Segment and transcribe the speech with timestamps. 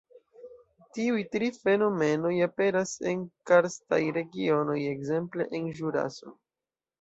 [0.97, 6.35] Tiuj tri fenomenoj aperas en karstaj regionoj, ekzemple en Ĵuraso.